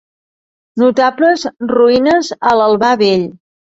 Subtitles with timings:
[0.85, 1.45] Notables
[1.75, 3.33] ruïnes a l'Albà vell.